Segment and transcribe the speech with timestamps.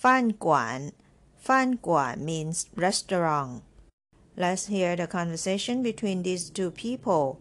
[0.00, 0.92] Fan Guan.
[1.36, 3.62] Fan Guan means restaurant.
[4.34, 7.38] Let's hear the conversation between these two people.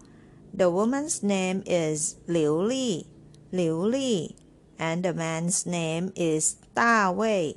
[0.53, 3.07] The woman's name is Liu Li,
[3.53, 4.35] Liu Li,
[4.77, 7.55] and the man's name is Da Wei,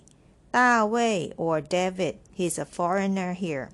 [0.52, 2.20] Da Wei or David.
[2.30, 3.70] He's a foreigner here.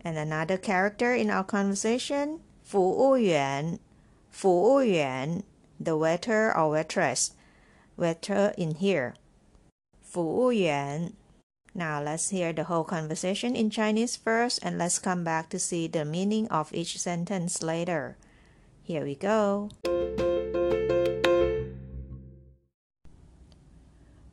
[0.00, 3.78] And another character in our conversation, Fu Yuan,
[4.28, 5.44] Fu Yuan,
[5.78, 7.36] the waiter or waitress,
[7.96, 9.14] waiter in here.
[10.09, 11.13] 服务员.
[11.73, 15.89] Now let's hear the whole conversation in Chinese first and let's come back to see
[15.89, 18.15] the meaning of each sentence later.
[18.85, 19.69] Here we go.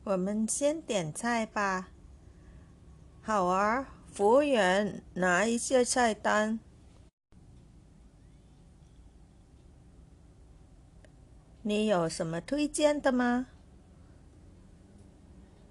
[0.05, 1.89] 我们先点菜吧。
[3.21, 6.59] 好啊，服务员，拿一下菜单。
[11.61, 13.47] 你有什么推荐的吗？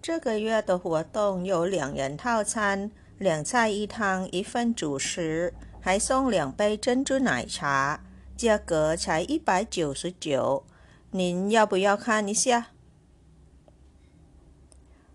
[0.08, 7.99] 这个月的活动有两人套餐，两菜一汤，一份主食，还送两杯珍珠奶茶，
[8.37, 10.64] 价格才一百九十九。
[11.11, 12.67] 您要不要看一下？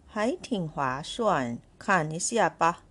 [0.07, 2.83] 还挺划算，看一下吧。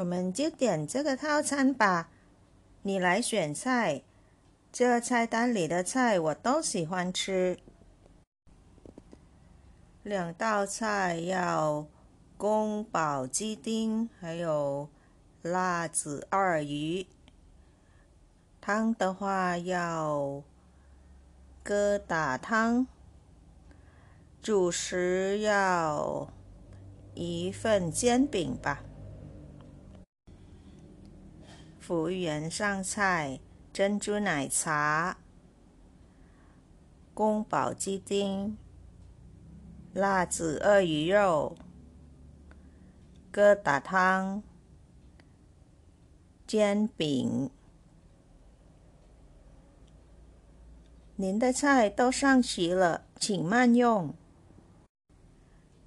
[0.00, 2.08] 我们就点这个套餐吧。
[2.82, 4.00] 你来选菜，
[4.72, 7.58] 这菜单里的菜我都喜欢吃。
[10.02, 11.86] 两道菜要
[12.38, 14.88] 宫保鸡丁，还有
[15.42, 17.06] 辣子二鱼。
[18.62, 20.42] 汤的话要
[21.62, 22.86] 疙瘩汤。
[24.40, 26.30] 主食要
[27.14, 28.82] 一份煎饼吧。
[31.90, 33.40] 服务员上菜：
[33.72, 35.16] 珍珠奶茶、
[37.12, 38.56] 宫保鸡丁、
[39.92, 41.56] 辣子鳄鱼肉、
[43.32, 44.40] 疙瘩汤、
[46.46, 47.50] 煎饼。
[51.16, 54.14] 您的菜都上齐了，请慢用。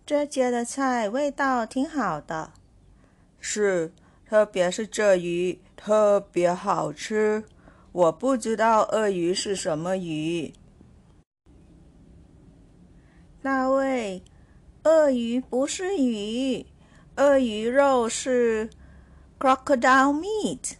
[0.05, 2.51] 这家的菜味道挺好的。
[3.39, 3.93] 是。
[4.33, 7.43] 特别是这鱼特别好吃，
[7.91, 10.51] 我不知道鳄鱼是什么鱼。
[13.43, 14.23] 大卫，
[14.85, 16.65] 鳄鱼不是鱼，
[17.17, 18.71] 鳄鱼肉是
[19.37, 20.77] crocodile meat。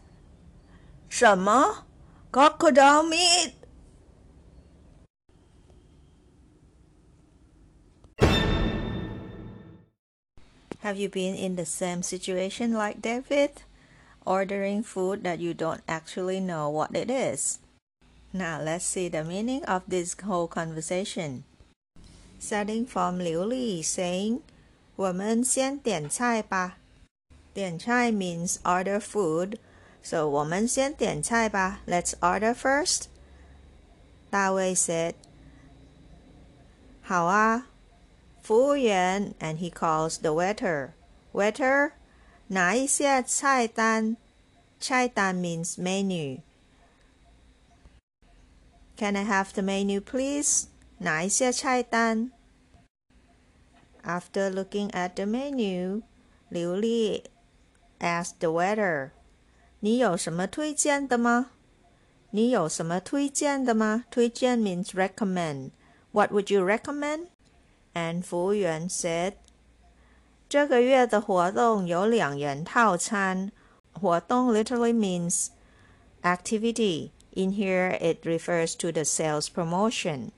[1.08, 1.86] 什么
[2.32, 3.52] ？crocodile meat
[10.83, 13.63] meat？Have you been in the same situation like David?
[14.25, 17.59] Ordering food that you don't actually know what it is.
[18.33, 21.45] Now let's see the meaning of this whole conversation.
[22.39, 24.43] Starting from Liu Li saying,
[24.97, 26.79] 我们先点菜吧。
[27.55, 29.57] 点菜 means order food,
[30.03, 31.81] so 我们先点菜吧.
[31.87, 33.07] Let's order first.
[34.31, 35.15] Da Wei said,
[37.03, 37.67] 好啊。
[38.43, 40.91] 服务员 and he calls the waiter.
[41.33, 41.93] Waiter,
[42.49, 44.17] 拿一下菜单。
[44.81, 46.41] 菜单 means menu.
[48.97, 50.67] Can I have the menu, please?
[50.99, 52.33] 拿一下菜单。
[54.03, 56.03] After looking at the menu,
[56.51, 57.25] Liu Li
[58.01, 59.11] asked the waiter,
[59.81, 61.51] 你有什么推荐的吗
[62.31, 64.05] 你有什么推荐的吗？
[64.11, 65.71] 推荐 means recommend.
[66.13, 67.29] What would you recommend?
[67.95, 69.35] And 服务员 said,
[70.49, 73.53] 这个月的活动有两元套餐。
[73.93, 75.49] 活动 literally means
[76.23, 77.11] activity.
[77.35, 80.31] In here, it refers to the sales promotion.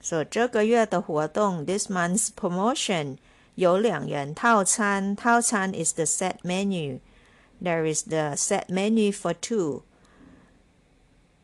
[0.00, 3.16] So 这个月的活动 this month's promotion
[3.54, 5.16] 有两元套餐。
[5.16, 7.00] 套餐 is the set menu.
[7.62, 9.82] There is the set menu for two.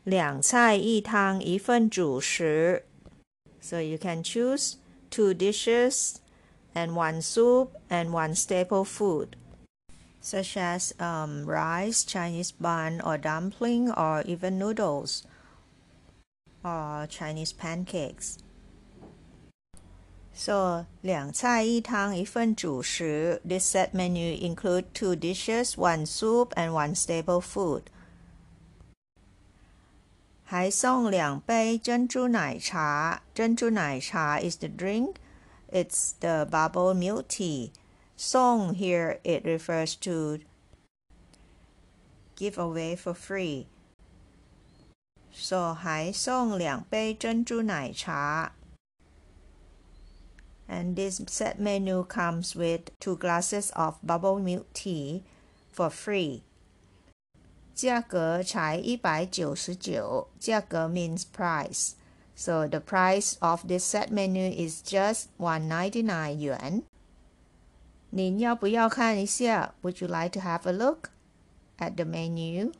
[0.03, 2.85] 两菜一汤一份主食。
[3.59, 4.75] So you can choose
[5.09, 6.21] two dishes
[6.73, 9.35] and one soup and one staple food,
[10.21, 15.25] such as um, rice, Chinese bun, or dumpling, or even noodles,
[16.63, 18.37] or Chinese pancakes.
[20.33, 23.41] So 两菜一汤一份主食.
[23.47, 27.83] This set menu include two dishes, one soup, and one staple food.
[30.45, 33.23] 还送两杯珍珠奶茶。
[33.33, 35.15] 珍珠奶茶 is the drink.
[35.71, 37.71] It's the bubble milk tea.
[38.17, 40.39] 送 here it refers to
[42.35, 43.65] give away for free.
[45.31, 48.53] So 还送两杯珍珠奶茶。
[50.71, 55.21] and this set menu comes with two glasses of bubble milk tea
[55.69, 56.43] for free.
[57.75, 60.27] 价格才一百九十九。
[60.39, 61.91] 价格 means price.
[62.35, 66.83] So the price of this set menu is just 199 yuan.
[68.09, 69.73] 您要不要看一下?
[69.81, 71.09] Would you like to have a look
[71.77, 72.73] at the menu?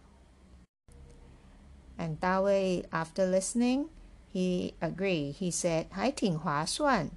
[1.97, 3.89] And Dawei, after listening,
[4.33, 5.35] he agreed.
[5.35, 7.11] He said, 还挺划算。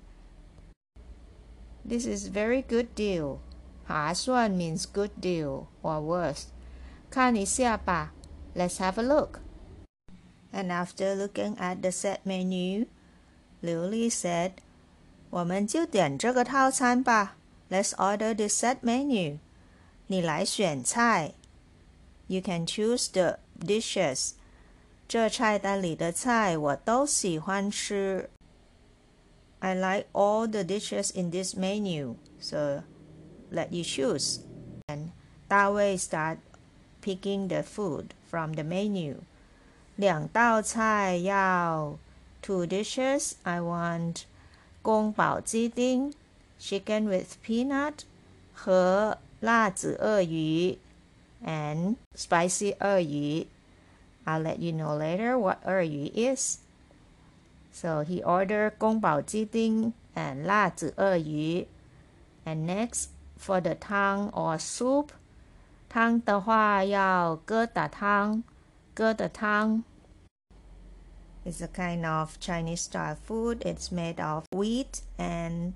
[1.86, 3.40] this is very good deal.
[3.86, 6.46] 划算 means good deal or worth.
[7.10, 8.12] 看一下吧.
[8.54, 9.40] Let's have a look.
[10.52, 12.86] And after looking at the set menu,
[13.60, 14.52] Liu Li said,
[15.30, 17.36] 我们就点这个套餐吧.
[17.70, 19.38] Let's order the set menu.
[20.06, 21.34] 你来选菜.
[22.26, 24.32] You can choose the dishes.
[25.08, 28.30] 这菜单里的菜我都喜欢吃。
[29.60, 32.82] I like all the dishes in this menu, so
[33.50, 34.40] let you choose.
[34.86, 35.10] And
[35.48, 36.38] Da Wei start
[37.08, 39.22] picking the food from the menu.
[39.96, 41.98] 两道菜要
[42.42, 43.34] two dishes.
[43.44, 44.24] I want
[44.82, 46.12] 宫保鸡丁
[46.58, 48.00] chicken with peanut
[48.52, 50.78] 和辣子鳄鱼
[51.44, 53.46] and spicy 鳄鱼.
[54.24, 56.58] I'll let you know later what 鳄鱼 is.
[57.72, 61.66] So he ordered 宫保鸡丁 and 辣子鳄鱼.
[62.44, 63.08] And next
[63.38, 65.10] for the tang or soup,
[65.88, 68.42] 汤的话要疙瘩汤，
[68.94, 69.84] 疙瘩汤。
[71.44, 73.58] It's a kind of Chinese style food.
[73.64, 75.74] It's made of wheat and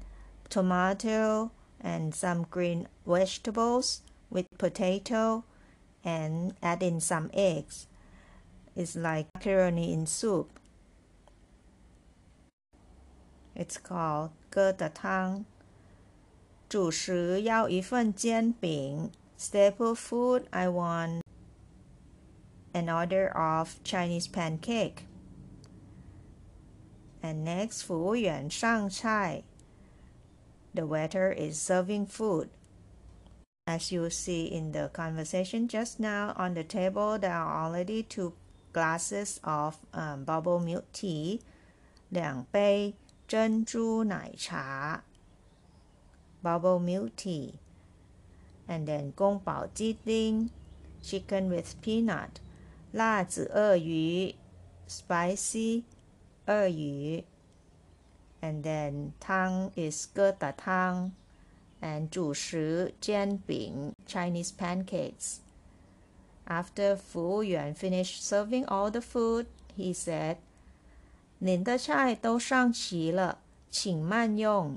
[0.49, 1.50] tomato
[1.82, 4.00] and some green vegetables
[4.31, 5.44] with potato
[6.02, 7.87] and add in some eggs.
[8.75, 10.49] It's like macaroni in soup.
[13.55, 15.44] It's called 疙瘩汤。
[16.69, 19.11] 主食要一份煎饼。
[19.43, 21.23] Staple food I want
[22.75, 25.04] an order of Chinese pancake.
[27.23, 29.42] And next 服务员上菜。
[30.75, 32.49] The waiter is serving food.
[33.66, 38.33] As you see in the conversation just now, on the table there are already two
[38.73, 41.40] glasses of um, bubble milk tea,
[42.11, 42.95] 两杯
[43.26, 45.02] 珍珠奶茶
[46.42, 47.54] bubble milk tea
[48.66, 50.50] and then 宫保鸡丁
[51.02, 52.40] chicken with peanut
[52.92, 54.35] 辣子鳄鱼
[54.88, 55.83] spicy
[56.47, 57.25] 鳄鱼
[58.40, 61.12] and then 汤 is 疙瘩汤
[61.80, 65.38] and 主食煎饼 Chinese pancakes
[66.47, 70.37] after 服务员 finished serving all the food he said
[71.40, 73.38] 您的菜都上齐了，
[73.71, 74.76] 请慢用。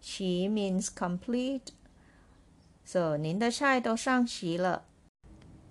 [0.00, 1.72] 齐 means complete.
[2.84, 4.84] So 您的菜都上齐了。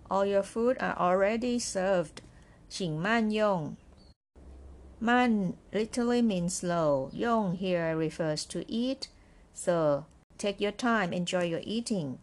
[0.07, 2.23] All your food are already served.
[2.69, 3.75] 请慢用。
[4.99, 7.09] 慢 literally means slow.
[7.13, 9.07] 用 here refers to eat.
[9.53, 10.05] So
[10.37, 12.17] take your time, enjoy your eating.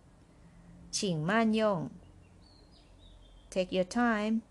[0.90, 1.90] 请慢用。
[3.50, 4.42] Take your time.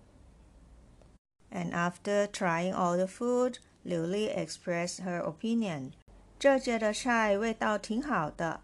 [1.52, 5.92] And after trying all the food, Liu Li expressed her opinion.
[6.40, 8.62] 这家的菜味道挺好的。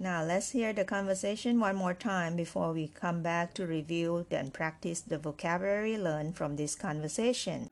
[0.00, 4.52] Now let's hear the conversation one more time before we come back to review and
[4.52, 7.68] practice the vocabulary learned from this conversation.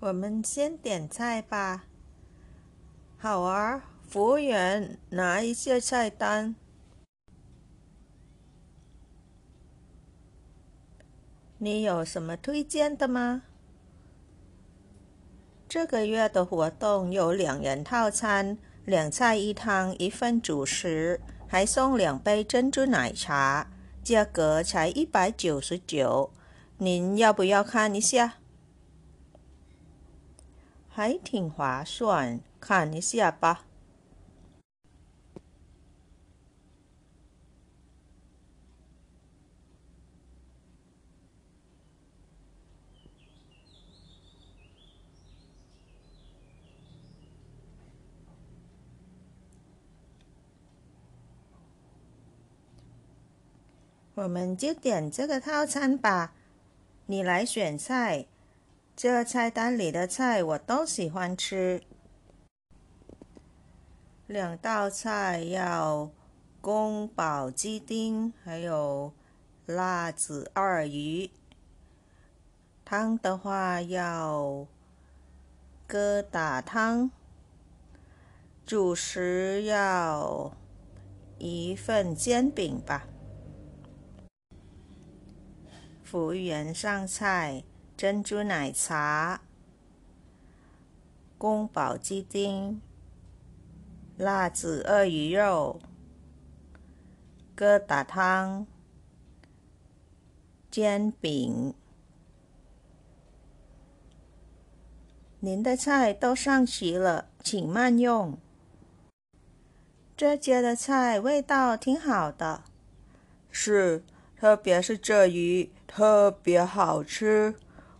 [0.00, 1.84] 我们先点菜吧。
[3.18, 6.54] 好啊，服务员，拿一下菜单。
[11.58, 13.42] 你有什么推荐的吗？
[15.69, 23.69] 这个月的活动有两人套餐，两菜一汤，一份主食，还送两杯珍珠奶茶，
[24.03, 26.31] 价格才一百九十九。
[26.79, 28.37] 您要不要看一下？
[30.87, 32.39] 还挺划算。
[32.59, 33.65] 看一下吧。
[54.19, 56.33] 我们就点这个套餐吧。
[57.05, 58.25] 你来选菜，
[58.93, 61.81] 这菜单里的菜我都喜欢吃。
[64.27, 66.11] 两道菜要
[66.59, 69.13] 宫保鸡丁，还有
[69.65, 71.31] 辣子二鱼。
[72.83, 74.67] 汤的话要
[75.87, 77.09] 疙瘩汤。
[78.65, 80.51] 主食要
[81.37, 83.07] 一份煎饼吧。
[86.09, 87.63] 服务员上菜：
[87.95, 89.41] 珍珠奶茶、
[91.37, 92.81] 宫保鸡丁。
[94.17, 95.79] 辣子鳄鱼肉、
[97.55, 98.65] 疙瘩汤、
[100.71, 101.75] 煎饼，
[105.39, 108.35] 您的菜都上齐了，请慢用。
[110.17, 112.63] 这家的菜味道挺好的，
[113.51, 114.03] 是，
[114.39, 117.53] 特别是这鱼特别好吃。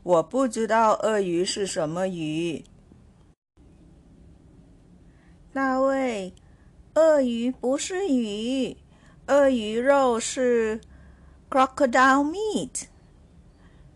[0.03, 2.63] 我不知道鳄鱼是什么鱼。
[5.51, 6.33] 大卫，
[6.93, 8.77] 鳄鱼不是鱼，
[9.27, 10.79] 鳄鱼肉是
[11.49, 12.83] crocodile meat。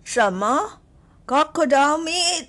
[0.03, 0.81] 什么
[1.25, 2.47] ？crocodile meat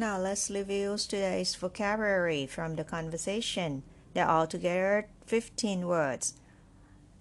[0.00, 3.82] meat？Now let's review today's vocabulary from the conversation.
[4.14, 6.34] There are altogether 15 words.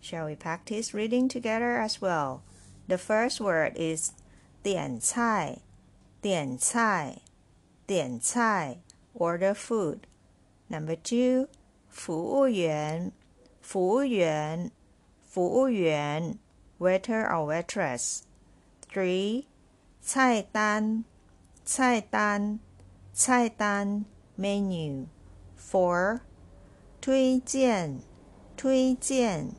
[0.01, 2.43] Shall we practice reading together as well?
[2.87, 4.11] The first word is
[4.63, 5.59] 点菜，
[6.21, 7.21] 点菜，
[7.87, 8.77] 点菜，
[9.13, 10.07] order food.
[10.69, 11.47] Number two，
[11.89, 13.11] 服务员，
[13.61, 14.71] 服务员，
[15.23, 16.37] 服务员，
[16.79, 18.23] waiter or waitress.
[18.87, 19.45] Three，
[20.01, 21.03] 菜单，
[21.63, 22.59] 菜单，菜单
[24.37, 25.07] ，menu.
[25.57, 26.19] Four，
[27.01, 27.99] 推荐，
[28.55, 29.55] 推荐，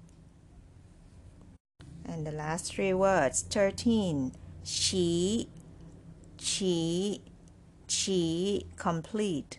[2.07, 3.43] And the last three words.
[3.49, 4.31] Thirteen,
[4.63, 5.49] 齐，
[6.37, 7.21] 齐，
[7.87, 9.57] 齐，complete.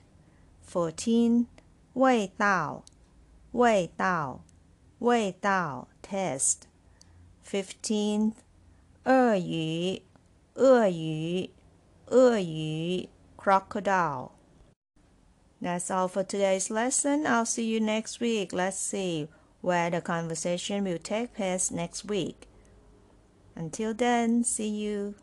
[0.63, 1.47] Fourteen,
[1.95, 2.85] 味道，
[3.53, 4.45] 味道，
[4.99, 6.63] 味道，taste.
[7.45, 8.33] Fifteen,
[9.05, 10.03] 鳄鱼，
[10.55, 11.51] 鳄鱼，
[12.07, 14.33] 鳄鱼，crocodile.
[15.63, 17.25] That's all for today's lesson.
[17.25, 18.53] I'll see you next week.
[18.53, 19.29] Let's see
[19.63, 22.47] where the conversation will take place next week.
[23.55, 25.15] Until then, see you.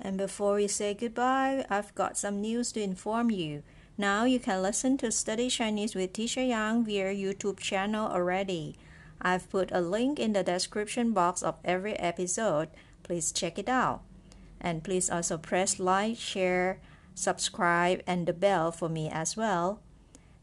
[0.00, 3.62] And before we say goodbye, I've got some news to inform you.
[4.01, 8.75] Now you can listen to Study Chinese with Teacher Yang via YouTube channel already.
[9.21, 12.69] I've put a link in the description box of every episode.
[13.03, 14.01] Please check it out.
[14.59, 16.79] And please also press like, share,
[17.13, 19.81] subscribe, and the bell for me as well.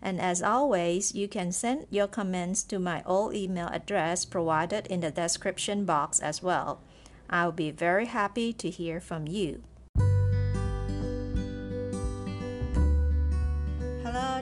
[0.01, 5.01] And as always, you can send your comments to my old email address provided in
[5.01, 6.81] the description box as well.
[7.29, 9.65] I'll be very happy to hear from you.